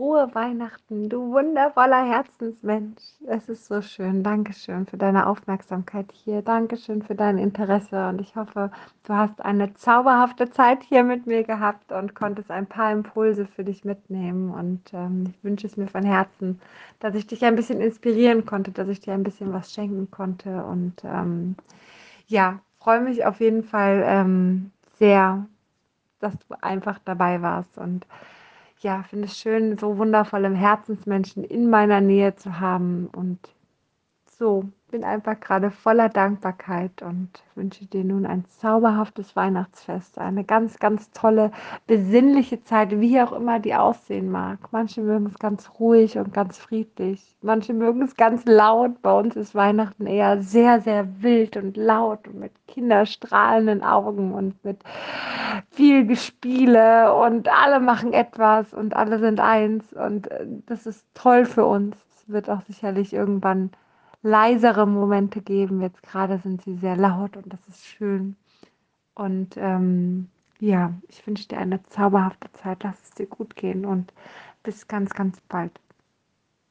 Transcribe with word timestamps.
frohe 0.00 0.34
Weihnachten, 0.34 1.10
du 1.10 1.30
wundervoller 1.30 2.02
Herzensmensch. 2.06 3.02
Es 3.26 3.50
ist 3.50 3.66
so 3.66 3.82
schön. 3.82 4.22
Dankeschön 4.22 4.86
für 4.86 4.96
deine 4.96 5.26
Aufmerksamkeit 5.26 6.10
hier. 6.10 6.40
Dankeschön 6.40 7.02
für 7.02 7.14
dein 7.14 7.36
Interesse. 7.36 8.08
Und 8.08 8.18
ich 8.18 8.34
hoffe, 8.34 8.70
du 9.04 9.12
hast 9.12 9.44
eine 9.44 9.74
zauberhafte 9.74 10.48
Zeit 10.48 10.82
hier 10.84 11.04
mit 11.04 11.26
mir 11.26 11.44
gehabt 11.44 11.92
und 11.92 12.14
konntest 12.14 12.50
ein 12.50 12.66
paar 12.66 12.90
Impulse 12.92 13.44
für 13.44 13.62
dich 13.62 13.84
mitnehmen. 13.84 14.50
Und 14.54 14.80
ähm, 14.94 15.24
ich 15.28 15.44
wünsche 15.44 15.66
es 15.66 15.76
mir 15.76 15.86
von 15.86 16.04
Herzen, 16.04 16.62
dass 17.00 17.14
ich 17.14 17.26
dich 17.26 17.44
ein 17.44 17.56
bisschen 17.56 17.82
inspirieren 17.82 18.46
konnte, 18.46 18.70
dass 18.70 18.88
ich 18.88 19.00
dir 19.00 19.12
ein 19.12 19.22
bisschen 19.22 19.52
was 19.52 19.70
schenken 19.70 20.10
konnte. 20.10 20.64
Und 20.64 20.94
ähm, 21.04 21.56
ja, 22.26 22.58
freue 22.78 23.02
mich 23.02 23.26
auf 23.26 23.38
jeden 23.40 23.64
Fall 23.64 24.02
ähm, 24.06 24.70
sehr, 24.98 25.44
dass 26.20 26.32
du 26.38 26.54
einfach 26.62 26.98
dabei 27.04 27.42
warst. 27.42 27.76
Und 27.76 28.06
ja, 28.82 29.02
finde 29.02 29.26
es 29.26 29.38
schön, 29.38 29.78
so 29.78 29.98
wundervolle 29.98 30.54
Herzensmenschen 30.54 31.44
in 31.44 31.70
meiner 31.70 32.00
Nähe 32.00 32.34
zu 32.36 32.60
haben. 32.60 33.08
Und 33.08 33.38
so, 34.26 34.64
bin 34.90 35.04
einfach 35.04 35.38
gerade 35.38 35.70
voller 35.70 36.08
Dankbarkeit 36.08 37.02
und 37.02 37.30
wünsche 37.54 37.86
dir 37.86 38.04
nun 38.04 38.26
ein 38.26 38.44
zauberhaftes 38.46 39.36
Weihnachtsfest, 39.36 40.18
eine 40.18 40.44
ganz, 40.44 40.78
ganz 40.78 41.10
tolle, 41.12 41.52
besinnliche 41.86 42.62
Zeit, 42.64 43.00
wie 43.00 43.20
auch 43.20 43.32
immer 43.32 43.60
die 43.60 43.74
aussehen 43.74 44.30
mag. 44.30 44.58
Manche 44.72 45.00
mögen 45.00 45.26
es 45.26 45.38
ganz 45.38 45.70
ruhig 45.78 46.18
und 46.18 46.32
ganz 46.32 46.58
friedlich, 46.58 47.36
manche 47.42 47.72
mögen 47.72 48.02
es 48.02 48.16
ganz 48.16 48.44
laut. 48.46 49.00
Bei 49.02 49.12
uns 49.12 49.36
ist 49.36 49.54
Weihnachten 49.54 50.06
eher 50.06 50.42
sehr, 50.42 50.80
sehr 50.80 51.22
wild 51.22 51.56
und 51.56 51.76
laut 51.76 52.26
und 52.26 52.40
mit 52.40 52.52
kinderstrahlenden 52.66 53.82
Augen 53.82 54.32
und 54.34 54.62
mit 54.64 54.82
viel 55.70 56.06
Gespiele 56.06 57.14
und 57.14 57.48
alle 57.48 57.80
machen 57.80 58.12
etwas 58.12 58.74
und 58.74 58.96
alle 58.96 59.18
sind 59.18 59.40
eins 59.40 59.92
und 59.92 60.30
äh, 60.30 60.46
das 60.66 60.86
ist 60.86 61.06
toll 61.14 61.44
für 61.44 61.64
uns. 61.64 61.96
Es 62.16 62.28
wird 62.28 62.50
auch 62.50 62.62
sicherlich 62.62 63.12
irgendwann 63.12 63.70
leisere 64.22 64.86
Momente 64.86 65.42
geben. 65.42 65.80
Jetzt 65.82 66.02
gerade 66.02 66.38
sind 66.38 66.62
sie 66.62 66.76
sehr 66.76 66.96
laut 66.96 67.36
und 67.36 67.52
das 67.52 67.60
ist 67.68 67.86
schön. 67.86 68.36
Und 69.14 69.56
ähm, 69.56 70.28
ja, 70.60 70.94
ich 71.08 71.26
wünsche 71.26 71.48
dir 71.48 71.58
eine 71.58 71.82
zauberhafte 71.84 72.52
Zeit. 72.54 72.82
Lass 72.84 73.02
es 73.02 73.10
dir 73.12 73.26
gut 73.26 73.56
gehen 73.56 73.84
und 73.86 74.12
bis 74.62 74.88
ganz, 74.88 75.10
ganz 75.14 75.40
bald. 75.42 75.72